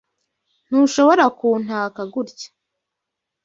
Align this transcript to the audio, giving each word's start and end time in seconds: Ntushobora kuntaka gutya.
Ntushobora 0.67 1.25
kuntaka 1.37 2.01
gutya. 2.13 2.49